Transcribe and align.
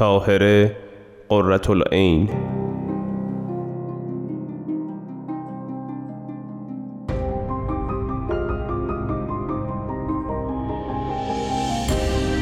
طاهره 0.00 0.76
قرة 1.28 1.70
العین. 1.70 2.30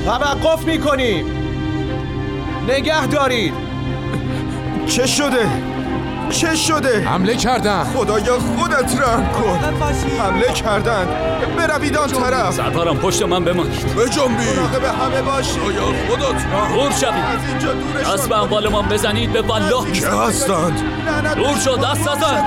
توقف 0.04 0.66
می‌کنیم 0.66 1.26
نگه 2.68 3.06
دارید. 3.06 3.52
چه 4.86 5.06
شده؟ 5.06 5.67
چه 6.30 6.56
شده؟ 6.56 7.08
حمله 7.08 7.36
کردن. 7.36 7.84
خدایا 7.84 8.38
خودت 8.38 9.00
رحم 9.00 9.32
کن. 9.32 9.58
حمله 10.20 10.52
کردن. 10.52 11.06
بروید 11.58 11.96
آن 11.96 12.08
طرف. 12.08 12.54
سرکارم 12.54 12.96
پشت 12.98 13.22
من 13.22 13.44
بمانید. 13.44 13.94
بجنبی 13.96 14.44
مراقب 14.44 14.84
همه 14.84 15.22
باشید. 15.22 15.62
خدایا 15.62 15.82
خودت 16.08 16.72
دور 16.74 16.90
شوید؟ 16.90 17.04
از 17.04 17.48
اینجا 17.48 17.72
دورشان 17.72 18.14
دست 18.14 18.28
به 18.28 18.38
اموالمان 18.38 18.88
بزنید 18.88 19.32
به 19.32 19.42
والله. 19.42 19.92
که 19.92 20.08
هستند؟ 20.08 20.82
دور 21.36 21.58
شو 21.64 21.76
دست 21.76 22.08
نزن 22.08 22.44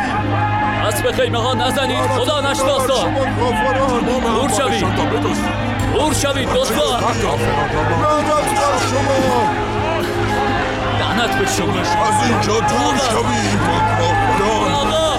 دست 0.88 1.04
به 1.04 1.12
خیمه 1.12 1.42
ها 1.42 1.54
نزنید. 1.54 2.06
خدا 2.06 2.52
نشناسا. 2.52 3.08
دور 4.36 4.50
شوید. 4.58 4.86
دور 5.94 6.14
شوید 6.14 6.50
بر 6.50 6.66
شما. 6.66 7.00
لعنت 11.22 11.40
به 11.40 11.46
شما 11.46 11.80
از 11.80 12.30
اینجا 12.30 12.60
دور 12.60 12.98
شوید 13.12 13.60
کافران 14.00 15.11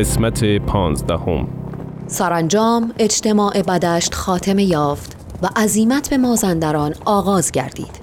قسمت 0.00 0.44
پانزدهم. 0.44 1.48
سرانجام 2.06 2.92
اجتماع 2.98 3.62
بدشت 3.62 4.14
خاتمه 4.14 4.64
یافت 4.64 5.16
و 5.42 5.48
عزیمت 5.56 6.10
به 6.10 6.16
مازندران 6.16 6.94
آغاز 7.04 7.52
گردید. 7.52 8.00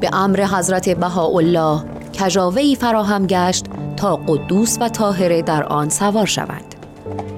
به 0.00 0.10
امر 0.12 0.44
حضرت 0.44 0.88
بهاءالله 0.88 1.80
کجاوهی 2.20 2.76
فراهم 2.76 3.26
گشت 3.26 3.64
تا 3.96 4.16
قدوس 4.16 4.78
و 4.80 4.88
طاهره 4.88 5.42
در 5.42 5.62
آن 5.62 5.88
سوار 5.88 6.26
شوند. 6.26 6.74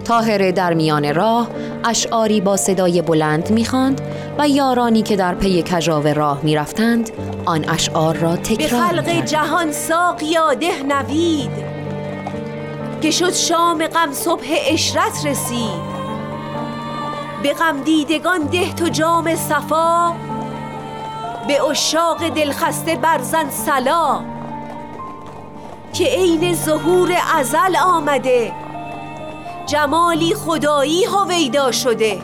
طاهره 0.04 0.52
در 0.52 0.74
میان 0.74 1.14
راه 1.14 1.48
اشعاری 1.84 2.40
با 2.40 2.56
صدای 2.56 3.02
بلند 3.02 3.50
می‌خواند 3.50 4.00
و 4.38 4.48
یارانی 4.48 5.02
که 5.02 5.16
در 5.16 5.34
پی 5.34 5.62
کجاوه 5.62 6.12
راه 6.12 6.40
می‌رفتند 6.42 7.10
آن 7.44 7.64
اشعار 7.68 8.16
را 8.16 8.30
به 8.30 8.36
تکرار 8.36 8.80
خلق 8.80 8.98
می‌کردند. 8.98 9.26
جهان 9.26 9.72
ساقیا 9.72 10.54
ده 10.54 10.82
نوید. 10.82 11.50
که 13.02 13.10
شد 13.10 13.32
شام 13.32 13.86
غم 13.86 14.12
صبح 14.12 14.46
اشرت 14.66 15.26
رسید. 15.26 15.92
به 17.42 17.52
غم 17.52 17.80
دیدگان 17.80 18.40
ده 18.40 18.72
تو 18.72 18.88
جام 18.88 19.36
صفا 19.36 20.14
به 21.48 21.64
اشاق 21.64 22.28
دلخسته 22.28 22.96
برزن 22.96 23.50
سلا 23.50 24.20
که 25.92 26.04
عین 26.04 26.54
ظهور 26.54 27.16
ازل 27.34 27.76
آمده 27.76 28.52
جمالی 29.66 30.34
خدایی 30.34 31.04
هویدا 31.04 31.72
شده. 31.72 32.22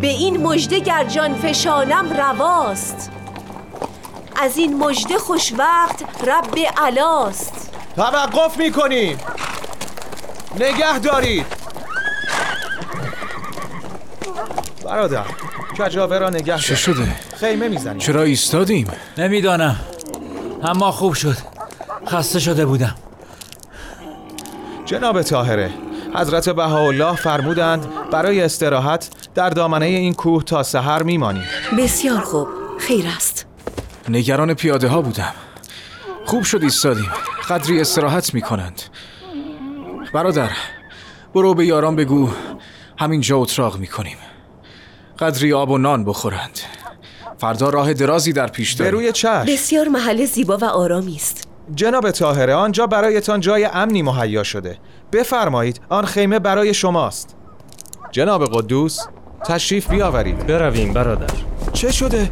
به 0.00 0.08
این 0.08 0.46
مژده 0.46 0.78
گر 0.78 1.04
جان 1.04 1.34
فشانم 1.34 2.12
رواست. 2.12 3.10
از 4.42 4.56
این 4.56 4.76
مژده 4.76 5.18
خوش 5.18 5.52
وقت 5.58 6.28
رب 6.28 6.58
علاست. 6.76 7.70
توقف 7.96 8.56
می‌کنیم 8.56 9.18
نگه 10.54 10.98
دارید. 10.98 11.46
برادر 14.84 15.24
کجاوه 15.78 16.18
را 16.18 16.30
نگه 16.30 16.58
چه 16.58 16.76
شده؟ 16.76 17.16
خیمه 17.40 17.68
می‌زنیم 17.68 17.98
چرا 17.98 18.22
ایستادیم؟ 18.22 18.86
نمی‌دانم. 19.18 19.76
اما 20.62 20.90
خوب 20.92 21.14
شد. 21.14 21.36
خسته 22.08 22.40
شده 22.40 22.66
بودم. 22.66 22.94
جناب 24.86 25.22
طاهره 25.22 25.70
حضرت 26.14 26.48
بهاءالله 26.48 27.16
فرمودند 27.16 27.86
برای 28.12 28.42
استراحت 28.42 29.08
در 29.34 29.50
دامنه 29.50 29.86
این 29.86 30.14
کوه 30.14 30.44
تا 30.44 30.62
سحر 30.62 31.02
میمانیم. 31.02 31.44
بسیار 31.78 32.20
خوب. 32.20 32.48
خیر 32.78 33.04
است. 33.16 33.46
نگران 34.08 34.54
پیاده 34.54 34.88
ها 34.88 35.02
بودم. 35.02 35.32
خوب 36.26 36.42
شد 36.42 36.62
ایستادیم. 36.62 37.12
قدری 37.48 37.80
استراحت 37.80 38.34
می 38.34 38.40
کنند 38.40 38.82
برادر 40.12 40.50
برو 41.34 41.54
به 41.54 41.66
یاران 41.66 41.96
بگو 41.96 42.28
همینجا 42.98 43.38
اتراق 43.38 43.78
می 43.78 43.86
کنیم 43.86 44.16
قدری 45.18 45.52
آب 45.52 45.70
و 45.70 45.78
نان 45.78 46.04
بخورند. 46.04 46.60
فردا 47.38 47.70
راه 47.70 47.92
درازی 47.92 48.32
در 48.32 48.46
پیش 48.46 48.72
داریم. 48.72 48.94
روی 48.94 49.12
چشم. 49.12 49.44
بسیار 49.48 49.88
محل 49.88 50.24
زیبا 50.24 50.56
و 50.56 50.64
آرامی 50.64 51.16
است. 51.16 51.48
جناب 51.74 52.10
طاهره 52.10 52.54
آنجا 52.54 52.86
برایتان 52.86 53.40
جای 53.40 53.64
امنی 53.64 54.02
مهیا 54.02 54.42
شده. 54.42 54.78
بفرمایید 55.12 55.80
آن 55.88 56.04
خیمه 56.04 56.38
برای 56.38 56.74
شماست. 56.74 57.36
جناب 58.10 58.44
قدوس 58.44 59.00
تشریف 59.44 59.90
بیاورید. 59.90 60.46
برویم 60.46 60.92
برادر. 60.92 61.34
چه 61.72 61.92
شده؟ 61.92 62.30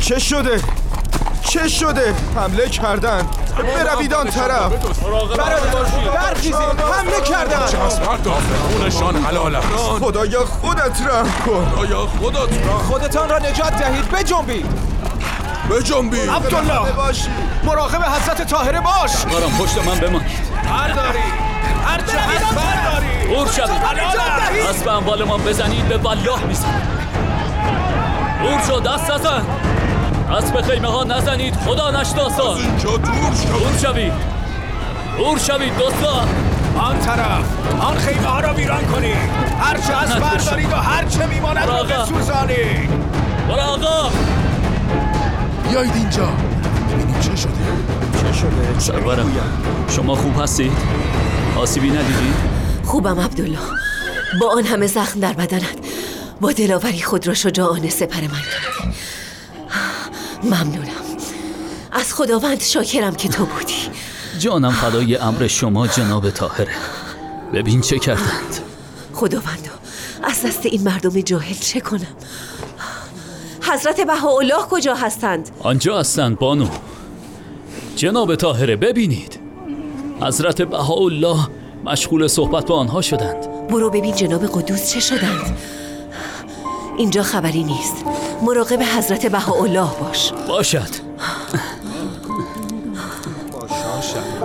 چه 0.00 0.18
شده؟ 0.18 0.60
چه 1.48 1.68
شده؟ 1.68 2.14
حمله 2.36 2.68
کردن. 2.68 3.22
بروید 3.56 4.14
آن 4.14 4.30
طرف. 4.30 4.72
برخیزید 6.14 6.80
حمله 6.98 7.20
کردن. 7.20 7.66
خونشان 8.72 9.24
حلال 9.24 9.54
است. 9.54 9.66
خدایا 10.00 10.44
خودت 10.44 11.00
رحم 11.06 11.32
کن. 11.46 11.72
خدایا 11.76 12.06
خودت 12.06 12.66
را. 12.66 12.78
خودتان 12.78 13.28
را 13.28 13.38
نجات 13.38 13.78
دهید. 13.78 14.10
بجنبید. 14.10 14.66
بجنبی 15.70 16.20
عبدالله 16.20 16.92
مراقب 17.64 18.02
حضرت 18.02 18.46
طاهره 18.46 18.80
باش. 18.80 19.10
سرکارم 19.10 19.58
پشت 19.58 19.78
من 19.78 19.98
بمانید. 19.98 20.30
برداری 20.70 21.18
هر 21.86 21.98
چه 21.98 22.18
هست 22.18 22.54
برداری 22.54 23.34
دور 23.34 23.46
شوید. 23.52 24.68
دست 24.68 24.84
به 24.84 24.92
اموالمان 24.92 25.42
بزنید 25.42 25.88
به 25.88 25.96
والله 25.96 26.44
می‌زنید. 26.44 26.96
دور 28.42 28.60
شو 28.66 28.80
دست 28.80 29.10
نزن 29.10 29.42
دست 30.32 30.52
به 30.52 30.62
خیمه 30.62 30.88
ها 30.88 31.04
نزنید. 31.04 31.54
خدا 31.54 31.90
نشناسا 31.90 32.54
اینجا 32.54 32.96
دور 32.96 33.32
شو. 33.42 33.58
دور 33.58 33.78
شوید. 33.82 34.12
دور 35.18 35.38
شوید 35.38 35.78
دوستا. 35.78 36.24
آن 36.78 36.98
طرف 36.98 37.44
آن 37.80 37.98
خیمه 37.98 38.26
ها 38.26 38.40
را 38.40 38.54
ویران 38.54 38.86
کنید. 38.86 39.16
هر 39.60 39.76
چه 39.76 39.92
بشه. 39.92 40.20
بردارید 40.20 40.72
و 40.72 40.76
هر 40.76 41.04
چه 41.04 41.26
میماند 41.26 41.68
را. 41.68 41.82
بسوزانید. 41.82 42.90
برو 43.48 43.60
آقا. 43.60 44.10
بیایید 45.68 45.94
اینجا. 45.94 46.28
ببینیم 46.92 47.20
چه 47.20 47.36
شده. 47.36 47.50
سرورم. 48.78 49.32
شما 49.88 50.14
خوب 50.14 50.42
هستید؟ 50.42 50.72
آسیبی 51.56 51.90
ندیدید؟ 51.90 52.34
خوبم 52.84 53.20
عبدالله. 53.20 53.58
با 54.40 54.50
آن 54.50 54.64
همه 54.64 54.86
زخم 54.86 55.20
در 55.20 55.32
بدنت. 55.32 55.76
با 56.40 56.52
دلاوری 56.52 57.02
خود 57.02 57.26
را 57.26 57.34
شجاعانه 57.34 57.88
سپر 57.88 58.20
من 58.20 58.28
کردی 58.28 58.94
ممنونم. 60.46 61.06
از 61.92 62.14
خداوند 62.14 62.60
شاکرم 62.60 63.14
که 63.14 63.28
تو 63.28 63.46
بودی. 63.46 63.90
جانم 64.38 64.70
فدای 64.70 65.16
امر 65.16 65.46
شما 65.46 65.86
جناب 65.86 66.30
طاهره. 66.30 66.74
ببین 67.54 67.80
چه 67.80 67.98
کردند. 67.98 68.60
خداوندا 69.12 69.70
از 70.22 70.42
دست 70.42 70.66
این 70.66 70.82
مردم 70.82 71.20
جاهل 71.20 71.54
چه 71.54 71.80
کنم؟ 71.80 72.16
حضرت 73.62 74.00
بهاءالله 74.00 74.62
کجا 74.70 74.94
هستند؟ 74.94 75.50
آنجا 75.60 75.98
هستند 75.98 76.38
بانو. 76.38 76.68
جناب 77.96 78.34
طاهره 78.34 78.76
ببینید. 78.76 79.40
حضرت 80.20 80.62
بهاءالله 80.62 81.48
مشغول 81.84 82.26
صحبت 82.26 82.66
با 82.66 82.76
آنها 82.76 83.00
شدند. 83.00 83.68
برو 83.68 83.90
ببین 83.90 84.14
جناب 84.14 84.46
قدوس 84.46 84.90
چه 84.90 85.00
شدند. 85.00 85.58
اینجا 86.98 87.22
خبری 87.22 87.64
نیست. 87.64 87.94
مراقب 88.42 88.82
حضرت 88.82 89.26
بهاءالله 89.26 89.88
باش. 90.00 90.32
باشد. 90.48 91.06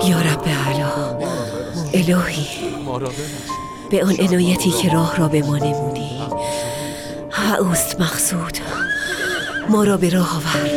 یا 0.07 0.21
رب 0.21 0.45
علا 0.67 0.91
الهی. 1.93 2.47
به 3.89 4.03
آن 4.03 4.15
عنایتی 4.19 4.71
که 4.71 4.89
راه 4.89 5.17
را 5.17 5.27
به 5.27 5.41
ما 5.41 5.57
نمودی. 5.57 6.21
اوست 7.59 8.01
مقصود. 8.01 8.57
ما 9.69 9.83
را 9.83 9.97
به 9.97 10.09
راه 10.09 10.37
آور 10.37 10.71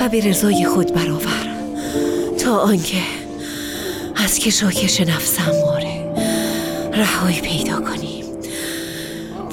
و 0.00 0.08
به 0.08 0.20
رضای 0.20 0.66
خود 0.66 0.94
برآور. 0.94 1.48
تا 2.44 2.58
آنکه 2.58 3.02
از 4.16 4.38
کشاکش 4.38 5.00
نفس 5.00 5.38
اماره 5.48 6.14
رهایی 6.92 7.40
پیدا 7.40 7.80
کنیم. 7.80 8.24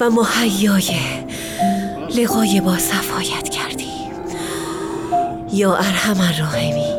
و 0.00 0.10
مهیای 0.10 0.90
لقای 2.16 2.60
با 2.60 2.78
صفایت 2.78 3.48
کردیم 3.48 4.12
یا 5.52 5.76
ارحم 5.76 6.20
الراحمین. 6.20 6.96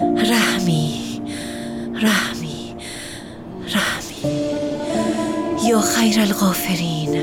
رحمی 0.00 1.22
رحمی 1.94 2.76
رحمی. 3.74 4.34
یا 5.68 5.80
خیر 5.80 6.20
الغافرین. 6.20 7.22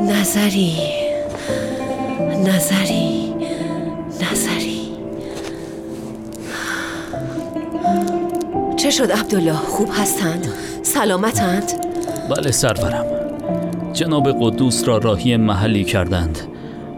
نظری 0.00 0.76
نظری 2.44 3.34
نظری. 4.20 4.92
چه 8.76 8.90
شد 8.90 9.10
عبدالله؟ 9.12 9.56
خوب 9.56 9.88
هستند؟ 9.92 10.48
سلامتند؟ 10.82 11.72
بله 12.28 12.50
سرورم. 12.50 13.21
جناب 13.92 14.28
قدوس 14.40 14.88
را 14.88 14.98
راهی 14.98 15.36
محلی 15.36 15.84
کردند 15.84 16.38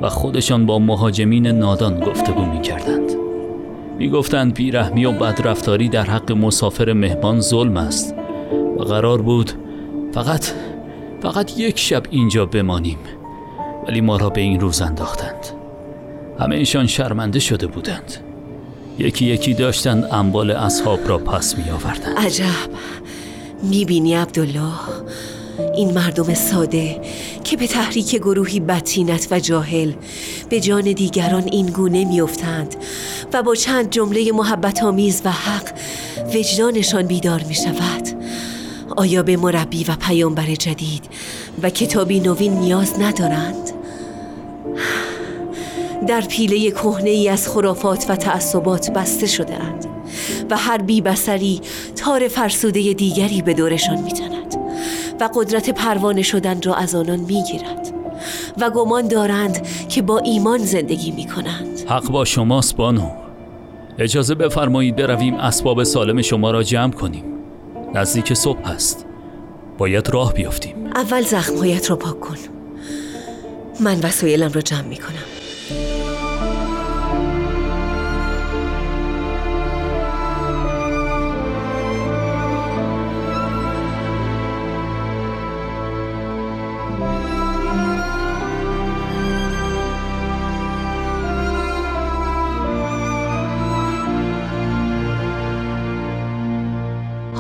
و 0.03 0.09
خودشان 0.09 0.67
با 0.67 0.79
مهاجمین 0.79 1.47
نادان 1.47 2.01
گفتگو 2.01 2.45
می 2.45 2.63
کردند 2.63 3.13
می 3.99 4.11
گفتند 4.11 4.55
بیرحمی 4.55 5.05
و 5.05 5.13
بدرفتاری 5.13 5.89
در 5.89 6.05
حق 6.05 6.33
مسافر 6.33 6.93
مهمان 6.93 7.41
ظلم 7.41 7.77
است 7.77 8.15
و 8.79 8.83
قرار 8.83 9.23
بود 9.23 9.53
فقط 10.13 10.47
فقط 11.23 11.59
یک 11.59 11.79
شب 11.79 12.03
اینجا 12.11 12.47
بمانیم 12.47 12.99
ولی 13.89 14.01
ما 14.01 14.17
را 14.17 14.31
به 14.31 14.41
این 14.41 14.61
روز 14.61 14.83
انداختند. 14.83 15.47
همه 16.41 16.57
ایشان 16.57 16.87
شرمنده 16.87 17.39
شده 17.39 17.67
بودند. 17.67 18.17
یکی 18.99 19.25
یکی 19.25 19.55
داشتند 19.55 20.09
اموال 20.13 20.51
اصحاب 20.51 21.09
را 21.09 21.19
پس 21.19 21.59
می 21.59 21.71
آوردند 21.71 22.19
عجب. 22.19 22.71
می‌بینی 23.63 24.15
عبدالله؟ 24.15 24.73
این 25.75 25.93
مردم 25.93 26.35
ساده 26.35 27.01
که 27.45 27.57
به 27.57 27.67
تحریک 27.67 28.17
گروهی 28.17 28.61
بدتینت 28.61 29.29
و 29.31 29.41
جاهل 29.41 29.93
به 30.49 30.61
جان 30.61 30.93
دیگران 30.93 31.45
این 31.53 31.67
گونه 31.67 32.05
میافتند 32.05 32.75
و 33.33 33.43
با 33.43 33.55
چند 33.55 33.91
جمله 33.91 34.33
محبت 34.33 34.83
آمیز 34.83 35.23
و 35.25 35.31
حق 35.31 35.73
وجدانشان 36.35 37.07
بیدار 37.07 37.43
می 37.49 37.55
شود 37.55 38.09
آیا 38.97 39.23
به 39.23 39.37
مربی 39.37 39.85
و 39.85 39.97
پیامبر 39.97 40.55
جدید 40.55 41.05
و 41.63 41.71
کتابی 41.71 42.21
نوین 42.21 42.53
نیاز 42.53 43.01
ندارند؟ 43.01 43.71
در 46.07 46.21
پیله 46.21 46.71
کهنه 46.71 47.11
ای 47.11 47.29
از 47.29 47.49
خرافات 47.49 48.07
و 48.09 48.17
تعصبات 48.17 48.91
بسته 48.91 49.27
شده 49.27 49.55
اند 49.55 49.87
و 50.51 50.57
هر 50.57 50.79
بی 50.79 51.01
بسری 51.01 51.61
تار 51.97 52.29
فرسوده 52.29 52.93
دیگری 52.93 53.43
به 53.43 53.55
دورشان 53.55 54.03
میتند 54.03 54.54
و 55.21 55.29
قدرت 55.35 55.71
پروانه 55.71 56.23
شدن 56.23 56.63
را 56.63 56.75
از 56.75 56.95
آنان 56.95 57.21
می‌گیرد. 57.21 57.95
و 58.61 58.71
گمان 58.71 59.09
دارند 59.09 59.67
که 59.89 60.03
با 60.03 60.19
ایمان 60.19 60.59
زندگی 60.59 61.11
می‌کنند. 61.11 61.81
حق 61.89 62.11
با 62.11 62.25
شماست 62.25 62.77
بانو. 62.77 63.11
اجازه 63.99 64.35
بفرمایید 64.35 64.97
برویم 64.97 65.35
اسباب 65.35 65.85
سالم 65.85 66.23
شما 66.23 66.51
را 66.51 66.63
جمع 66.63 66.93
کنیم. 66.93 67.25
نزدیک 67.95 68.35
صبح 68.35 68.71
است. 68.71 69.07
باید 69.79 70.11
راه 70.11 70.33
بیافتیم. 70.35 70.75
اول 70.95 71.23
زخمهایت 71.23 71.91
را 71.91 71.97
پاک 71.97 72.21
کن. 72.21 72.37
من 73.81 74.01
وسایلم 74.01 74.53
را 74.53 74.61
جمع 74.61 74.83
می‌کنم. 74.83 75.34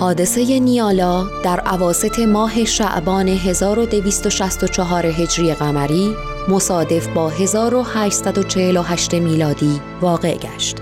حادثه 0.04 0.60
نیالا 0.60 1.26
در 1.42 1.60
عواست 1.60 2.18
ماه 2.18 2.64
شعبان 2.64 3.28
1264 3.28 5.06
هجری 5.06 5.54
قمری 5.54 6.14
مصادف 6.48 7.08
با 7.08 7.28
1848 7.28 9.14
میلادی 9.14 9.80
واقع 10.00 10.36
گشت. 10.36 10.76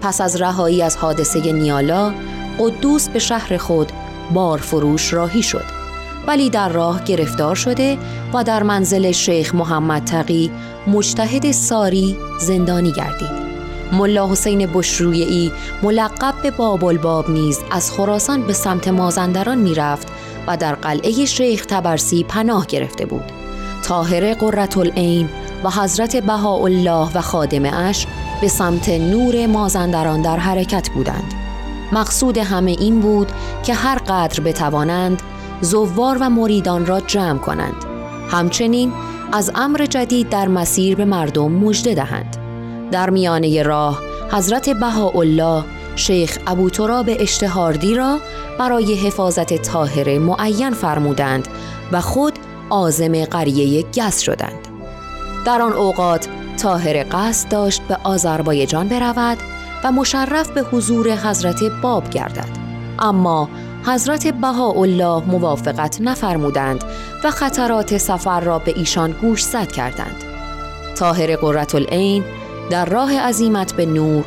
پس 0.00 0.20
از 0.20 0.40
رهایی 0.40 0.82
از 0.82 0.96
حادثه 0.96 1.52
نیالا، 1.52 2.14
قدوس 2.58 3.08
به 3.08 3.18
شهر 3.18 3.56
خود 3.56 3.92
بار 4.34 4.58
فروش 4.58 5.12
راهی 5.12 5.42
شد. 5.42 5.64
ولی 6.26 6.50
در 6.50 6.68
راه 6.68 7.04
گرفتار 7.04 7.54
شده 7.54 7.98
و 8.34 8.44
در 8.44 8.62
منزل 8.62 9.12
شیخ 9.12 9.54
محمد 9.54 10.04
تقی 10.04 10.50
مجتهد 10.86 11.52
ساری 11.52 12.16
زندانی 12.40 12.92
گردید. 12.92 13.43
ملا 13.94 14.30
حسین 14.30 14.66
بشرویی 14.66 15.52
ملقب 15.82 16.34
به 16.42 16.50
باب 16.50 16.84
الباب 16.84 17.30
نیز 17.30 17.60
از 17.70 17.92
خراسان 17.92 18.42
به 18.42 18.52
سمت 18.52 18.88
مازندران 18.88 19.58
می‌رفت 19.58 20.08
و 20.46 20.56
در 20.56 20.74
قلعه 20.74 21.24
شیخ 21.24 21.66
تبرسی 21.66 22.24
پناه 22.24 22.66
گرفته 22.66 23.06
بود. 23.06 23.32
طاهر 23.84 24.34
قررت 24.34 24.78
العین 24.78 25.28
و 25.64 25.70
حضرت 25.70 26.16
بهاءالله 26.16 27.08
و 27.14 27.20
خادم 27.20 27.64
اش 27.64 28.06
به 28.40 28.48
سمت 28.48 28.88
نور 28.88 29.46
مازندران 29.46 30.22
در 30.22 30.36
حرکت 30.36 30.88
بودند. 30.94 31.34
مقصود 31.92 32.38
همه 32.38 32.70
این 32.70 33.00
بود 33.00 33.32
که 33.62 33.74
هر 33.74 33.98
قدر 33.98 34.40
بتوانند 34.40 35.22
زوار 35.60 36.18
و 36.20 36.30
مریدان 36.30 36.86
را 36.86 37.00
جمع 37.00 37.38
کنند. 37.38 37.84
همچنین 38.30 38.92
از 39.32 39.50
امر 39.54 39.86
جدید 39.86 40.28
در 40.28 40.48
مسیر 40.48 40.96
به 40.96 41.04
مردم 41.04 41.52
مژده 41.52 41.94
دهند. 41.94 42.43
در 42.94 43.10
میانه 43.10 43.62
راه 43.62 44.02
حضرت 44.32 44.70
بهاءالله 44.70 45.64
شیخ 45.96 46.38
ابو 46.46 46.70
تراب 46.70 47.06
اشتهاردی 47.08 47.94
را 47.94 48.18
برای 48.58 48.94
حفاظت 48.94 49.62
طاهره 49.62 50.18
معین 50.18 50.70
فرمودند 50.70 51.48
و 51.92 52.00
خود 52.00 52.32
آزم 52.70 53.24
قریه 53.24 53.82
گس 53.82 54.20
شدند. 54.20 54.68
در 55.46 55.62
آن 55.62 55.72
اوقات 55.72 56.28
طاهره 56.62 57.04
قصد 57.04 57.48
داشت 57.48 57.82
به 57.82 57.98
آذربایجان 58.04 58.88
برود 58.88 59.38
و 59.84 59.92
مشرف 59.92 60.50
به 60.50 60.62
حضور 60.62 61.10
حضرت 61.10 61.62
باب 61.82 62.10
گردد. 62.10 62.58
اما 62.98 63.48
حضرت 63.86 64.26
بهاءالله 64.26 65.22
موافقت 65.26 66.00
نفرمودند 66.00 66.84
و 67.24 67.30
خطرات 67.30 67.98
سفر 67.98 68.40
را 68.40 68.58
به 68.58 68.72
ایشان 68.76 69.12
گوشزد 69.12 69.72
کردند. 69.72 70.24
طاهر 70.94 71.36
قررت 71.36 71.74
العین 71.74 72.24
در 72.70 72.84
راه 72.84 73.18
عزیمت 73.18 73.72
به 73.72 73.86
نور 73.86 74.24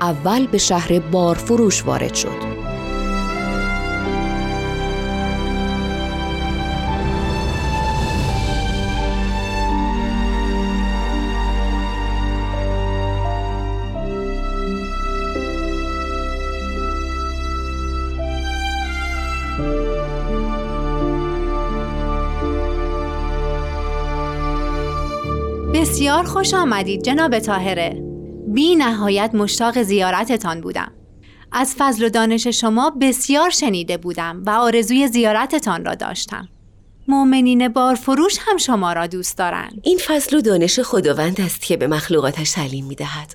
اول 0.00 0.46
به 0.46 0.58
شهر 0.58 0.98
بارفروش 0.98 1.84
وارد 1.84 2.14
شد. 2.14 2.49
بسیار 25.90 26.24
خوش 26.24 26.54
آمدید 26.54 27.02
جناب 27.02 27.38
تاهره 27.38 28.02
بی 28.48 28.76
نهایت 28.76 29.30
مشتاق 29.34 29.82
زیارتتان 29.82 30.60
بودم. 30.60 30.92
از 31.52 31.74
فضل 31.78 32.04
و 32.04 32.08
دانش 32.08 32.46
شما 32.46 32.90
بسیار 33.00 33.50
شنیده 33.50 33.96
بودم 33.96 34.42
و 34.46 34.50
آرزوی 34.50 35.08
زیارتتان 35.08 35.84
را 35.84 35.94
داشتم. 35.94 36.48
مؤمنین 37.08 37.68
بارفروش 37.68 38.38
هم 38.40 38.56
شما 38.56 38.92
را 38.92 39.06
دوست 39.06 39.38
دارند. 39.38 39.80
این 39.82 39.98
فضل 39.98 40.36
و 40.36 40.40
دانش 40.40 40.80
خداوند 40.80 41.40
است 41.40 41.62
که 41.62 41.76
به 41.76 41.86
مخلوقاتش 41.86 42.50
تعلیم 42.50 42.86
می 42.86 42.94
دهد 42.94 43.34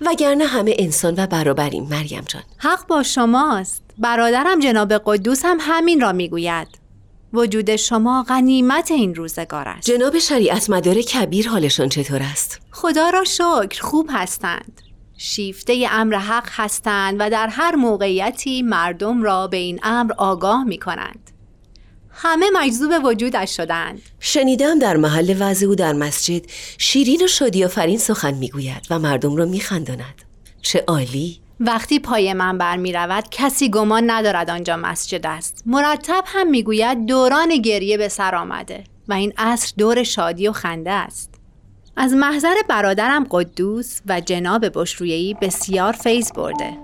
وگرنه 0.00 0.44
همه 0.44 0.74
انسان 0.78 1.14
و 1.18 1.26
برابریم 1.26 1.84
مریم 1.84 2.24
جان. 2.26 2.42
حق 2.58 2.86
با 2.86 3.02
شماست. 3.02 3.82
برادرم 3.98 4.60
جناب 4.60 4.92
قدوس 4.92 5.44
هم 5.44 5.58
همین 5.60 6.00
را 6.00 6.12
می‌گوید. 6.12 6.68
وجود 7.32 7.76
شما 7.76 8.22
غنیمت 8.28 8.90
این 8.90 9.14
روزگار 9.14 9.68
است. 9.68 9.86
جناب 9.86 10.18
شریعت 10.18 10.70
مدار 10.70 11.02
کبیر 11.02 11.48
حالشان 11.48 11.88
چطور 11.88 12.22
است؟ 12.22 12.60
خدا 12.70 13.10
را 13.10 13.24
شکر 13.24 13.80
خوب 13.80 14.10
هستند. 14.12 14.82
شیفته 15.16 15.86
امر 15.90 16.14
حق 16.14 16.48
هستند 16.50 17.16
و 17.18 17.30
در 17.30 17.46
هر 17.46 17.76
موقعیتی 17.76 18.62
مردم 18.62 19.22
را 19.22 19.46
به 19.46 19.56
این 19.56 19.80
امر 19.82 20.12
آگاه 20.12 20.64
می 20.64 20.78
کنند 20.78 21.30
همه 22.10 22.50
مجذوب 22.52 23.04
وجودش 23.04 23.56
شدند. 23.56 24.02
شنیدم 24.20 24.78
در 24.78 24.96
محل 24.96 25.36
وضع 25.38 25.66
او 25.66 25.74
در 25.74 25.92
مسجد 25.92 26.42
شیرین 26.78 27.24
و 27.24 27.26
شادی 27.26 27.64
آفرین 27.64 27.98
سخن 27.98 28.34
می‌گوید 28.34 28.86
و 28.90 28.98
مردم 28.98 29.36
را 29.36 29.44
میخنداند. 29.44 30.22
چه 30.62 30.84
عالی! 30.86 31.40
وقتی 31.60 31.98
پای 31.98 32.32
من 32.32 32.58
بر 32.58 32.76
می 32.76 32.92
رود 32.92 33.24
کسی 33.30 33.70
گمان 33.70 34.10
ندارد 34.10 34.50
آنجا 34.50 34.76
مسجد 34.76 35.26
است. 35.26 35.62
مرتب 35.66 36.24
هم 36.26 36.50
می‌گوید 36.50 37.06
دوران 37.06 37.56
گریه 37.56 37.96
به 37.96 38.08
سر 38.08 38.34
آمده 38.34 38.84
و 39.08 39.12
این 39.12 39.32
عصر 39.38 39.72
دور 39.78 40.02
شادی 40.02 40.48
و 40.48 40.52
خنده 40.52 40.90
است. 40.90 41.34
از 41.96 42.12
محضر 42.12 42.54
برادرم 42.68 43.26
قدوس 43.30 44.00
و 44.06 44.20
جناب 44.20 44.66
بشرویهی 44.74 45.34
بسیار 45.34 45.92
فیض 45.92 46.32
برده. 46.32 46.78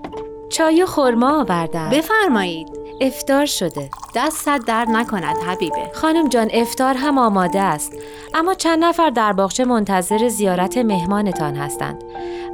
چای 0.51 0.83
و 0.83 0.85
خورما 0.85 1.41
آوردم. 1.41 1.89
بفرمایید. 1.89 2.84
افتار 3.01 3.45
شده. 3.45 3.89
دستت 4.15 4.61
در 4.67 4.85
نکند 4.85 5.37
حبیبه. 5.37 5.91
خانم 5.93 6.29
جان 6.29 6.49
افتار 6.53 6.95
هم 6.95 7.17
آماده 7.17 7.61
است. 7.61 7.93
اما 8.33 8.53
چند 8.53 8.83
نفر 8.83 9.09
در 9.09 9.33
باغچه 9.33 9.65
منتظر 9.65 10.27
زیارت 10.27 10.77
مهمانتان 10.77 11.55
هستند. 11.55 12.03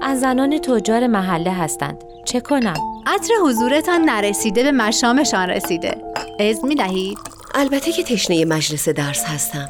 از 0.01 0.19
زنان 0.19 0.57
تجار 0.57 1.07
محله 1.07 1.51
هستند. 1.51 2.03
چه 2.25 2.39
کنم؟ 2.39 2.73
عطر 3.05 3.33
حضورتان 3.43 4.01
نرسیده 4.01 4.63
به 4.63 4.71
مشامشان 4.71 5.49
رسیده. 5.49 6.01
از 6.39 6.65
می 6.65 6.75
دهید؟ 6.75 7.17
البته 7.55 7.91
که 7.91 8.03
تشنه 8.03 8.45
مجلس 8.45 8.89
درس 8.89 9.25
هستم. 9.25 9.69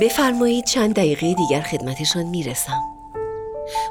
بفرمایید 0.00 0.64
چند 0.64 0.94
دقیقه 0.94 1.34
دیگر 1.34 1.60
خدمتشان 1.60 2.22
می‌رسم. 2.22 2.80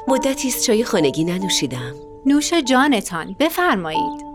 مدتی 0.08 0.48
است 0.48 0.66
چای 0.66 0.84
خانگی 0.84 1.24
ننوشیدم. 1.24 1.94
نوش 2.26 2.54
جانتان 2.54 3.36
بفرمایید. 3.38 4.32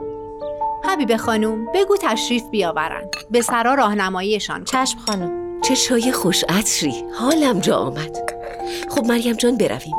حبیب 0.87 1.17
خانوم 1.17 1.65
بگو 1.73 1.97
تشریف 2.01 2.43
بیاورند 2.51 3.09
به 3.31 3.41
سرا 3.41 3.73
راهنماییشان. 3.73 4.63
چشم 4.63 4.99
خانم. 4.99 5.61
چه 5.61 5.75
چای 5.75 6.11
خوش 6.11 6.43
عطری. 6.49 7.03
حالم 7.19 7.59
جا 7.59 7.77
آمد. 7.77 8.17
خب 8.89 9.05
مریم 9.05 9.35
جان 9.35 9.57
برویم. 9.57 9.95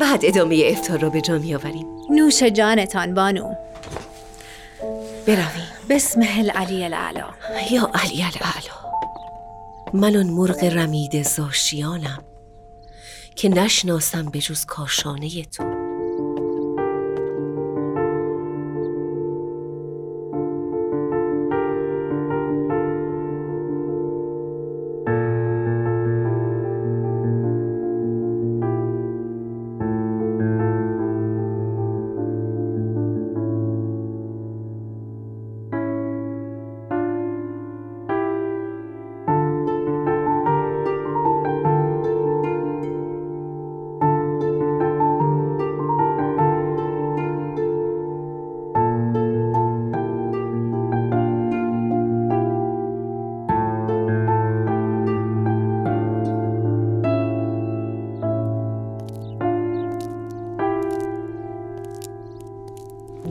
بعد 0.00 0.20
ادامه 0.22 0.62
افتار 0.66 0.98
را 0.98 1.10
به 1.10 1.20
جا 1.20 1.38
میآوریم. 1.38 1.86
نوش 2.10 2.42
جانتان 2.42 3.14
بانو. 3.14 3.54
برویم. 5.26 5.68
بسم 5.88 6.20
العلی 6.38 6.84
الاعلا. 6.84 7.26
یا 7.70 7.90
علی 7.94 8.22
الاعلا. 8.22 8.82
من 9.92 10.16
آن 10.16 10.26
مرغ 10.26 10.64
رمید 10.64 11.22
زاشیانم 11.22 12.22
که 13.36 13.48
نشناسم 13.48 14.30
به 14.30 14.38
جز 14.38 14.64
کاشانه 14.64 15.44
تو. 15.44 15.81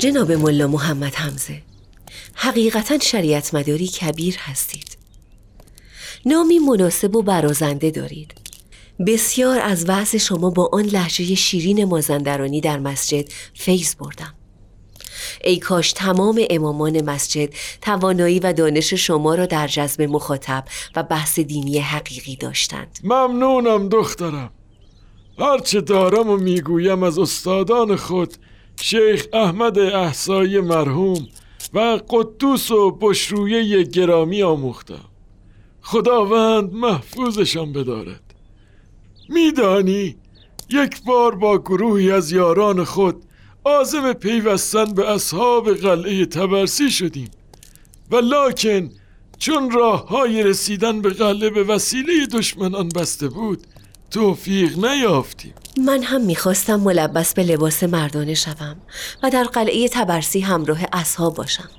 جناب 0.01 0.31
ملا 0.31 0.67
محمد 0.67 1.15
حمزه 1.15 1.61
حقیقتا 2.33 2.99
شریعت 2.99 3.55
مداری 3.55 3.87
کبیر 3.87 4.35
هستید. 4.39 4.97
نامی 6.25 6.59
مناسب 6.59 7.15
و 7.15 7.21
برازنده 7.21 7.91
دارید. 7.91 8.33
بسیار 9.07 9.59
از 9.59 9.89
وعظ 9.89 10.15
شما 10.15 10.49
با 10.49 10.69
آن 10.73 10.85
لحجه 10.85 11.35
شیرین 11.35 11.85
مازندرانی 11.85 12.61
در 12.61 12.79
مسجد 12.79 13.29
فیض 13.53 13.95
بردم. 13.95 14.33
ای 15.43 15.59
کاش 15.59 15.93
تمام 15.93 16.41
امامان 16.49 17.09
مسجد 17.09 17.49
توانایی 17.81 18.39
و 18.39 18.53
دانش 18.53 18.93
شما 18.93 19.35
را 19.35 19.45
در 19.45 19.67
جذب 19.67 20.01
مخاطب 20.01 20.65
و 20.95 21.03
بحث 21.03 21.39
دینی 21.39 21.79
حقیقی 21.79 22.35
داشتند. 22.35 22.99
ممنونم 23.03 23.89
دخترم. 23.89 24.51
هرچه 25.39 25.81
دارم 25.81 26.29
و 26.29 26.37
می‌گویم 26.37 27.03
از 27.03 27.19
استادان 27.19 27.95
خود 27.95 28.37
شیخ 28.81 29.25
احمد 29.33 29.79
احسای 29.79 30.61
مرحوم 30.61 31.27
و 31.73 31.99
قدوس 32.09 32.71
و 32.71 32.91
بشرویه 32.91 33.83
گرامی 33.83 34.43
آموختم 34.43 35.05
خداوند 35.81 36.73
محفوظشان 36.73 37.73
بدارد. 37.73 38.21
میدانی 39.29 40.15
یک 40.69 41.03
بار 41.03 41.35
با 41.35 41.57
گروهی 41.57 42.11
از 42.11 42.31
یاران 42.31 42.83
خود 42.83 43.23
عازم 43.65 44.13
پیوستن 44.13 44.93
به 44.93 45.11
اصحاب 45.11 45.73
قلعه 45.73 46.25
تبرسی 46.25 46.91
شدیم. 46.91 47.31
و 48.11 48.15
لاکن 48.15 48.89
چون 49.37 49.71
راه 49.71 50.07
های 50.07 50.43
رسیدن 50.43 51.01
به 51.01 51.09
قلعه 51.09 51.49
به 51.49 51.63
وسیله 51.63 52.25
دشمنان 52.25 52.89
بسته 52.89 53.27
بود 53.27 53.67
توفیق 54.11 54.85
نیافتیم. 54.85 55.53
من 55.77 56.03
هم 56.03 56.21
می‌خواستم 56.21 56.75
ملبس 56.75 57.33
به 57.33 57.43
لباس 57.43 57.83
مردانه 57.83 58.33
شوم 58.33 58.75
و 59.23 59.29
در 59.29 59.43
قلعه 59.43 59.89
تبرسی 59.89 60.39
همراه 60.39 60.79
اصحاب 60.93 61.35
باشم 61.35 61.69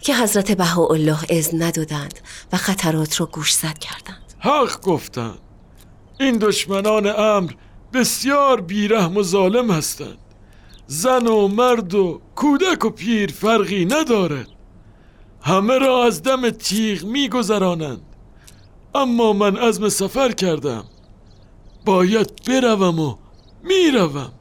که 0.00 0.16
حضرت 0.16 0.52
بهاءالله 0.52 1.18
اذن 1.28 1.62
ندادند 1.62 2.20
و 2.52 2.56
خطرات 2.56 3.20
را 3.20 3.26
گوشزد 3.26 3.78
کردند. 3.78 4.34
حق 4.38 4.80
گفتند. 4.82 5.38
این 6.20 6.38
دشمنان 6.38 7.06
امر 7.06 7.52
بسیار 7.92 8.60
بیرحم 8.60 9.16
و 9.16 9.22
ظالم 9.22 9.70
هستند. 9.70 10.18
زن 10.86 11.26
و 11.26 11.48
مرد 11.48 11.94
و 11.94 12.20
کودک 12.34 12.84
و 12.84 12.90
پیر 12.90 13.32
فرقی 13.32 13.84
ندارد. 13.84 14.48
همه 15.42 15.78
را 15.78 16.04
از 16.04 16.22
دم 16.22 16.50
تیغ 16.50 17.04
میگذرانند. 17.04 18.02
اما 18.94 19.32
من 19.32 19.56
عزم 19.56 19.88
سفر 19.88 20.32
کردم. 20.32 20.84
باید 21.86 22.30
بروم 22.46 23.00
و 23.00 23.16
می‌روم. 23.62 24.32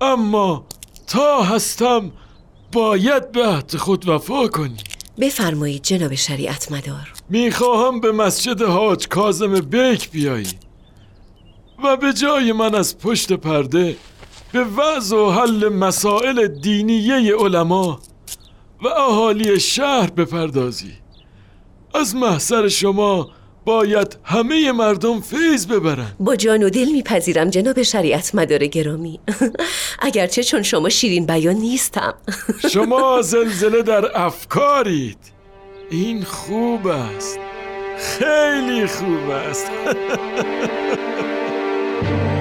اما 0.00 0.66
تا 1.06 1.42
هستم 1.42 2.12
باید 2.72 3.32
به 3.32 3.46
عهد 3.46 3.76
خود 3.76 4.08
وفا 4.08 4.48
کنی. 4.48 4.76
بفرمایید 5.20 5.82
جناب 5.82 6.14
شریعت 6.14 6.72
مدار. 6.72 7.12
می‌خواهم 7.30 8.00
به 8.00 8.12
مسجد 8.12 8.62
حاج 8.62 9.08
کازم 9.08 9.60
بیک 9.60 10.10
بیایی 10.10 10.48
و 11.84 11.96
به 11.96 12.12
جای 12.12 12.52
من 12.52 12.74
از 12.74 12.98
پشت 12.98 13.32
پرده 13.32 13.96
به 14.52 14.64
وضع 14.64 15.16
و 15.16 15.30
حل 15.30 15.68
مسائل 15.68 16.46
دینیه 16.46 17.36
علما 17.36 18.00
و 18.82 18.88
اهالی 18.88 19.60
شهر 19.60 20.10
بپردازی. 20.10 20.92
از 21.94 22.16
محضر 22.16 22.68
شما 22.68 23.30
باید 23.66 24.16
همه 24.24 24.72
مردم 24.72 25.20
فیض 25.20 25.66
ببرند 25.66 26.16
با 26.20 26.36
جان 26.36 26.62
و 26.62 26.70
دل 26.70 26.88
میپذیرم 26.92 27.50
جناب 27.50 27.82
شریعت 27.82 28.34
مدار 28.34 28.66
گرامی. 28.66 29.20
اگرچه 29.98 30.42
چون 30.42 30.62
شما 30.62 30.88
شیرین 30.88 31.26
بیان 31.26 31.54
نیستم. 31.54 32.14
شما 32.72 33.22
زلزله 33.22 33.82
در 33.82 34.20
افکارید. 34.20 35.18
این 35.90 36.22
خوب 36.22 36.86
است. 36.86 37.38
خیلی 37.98 38.86
خوب 38.86 39.30
است. 39.30 39.70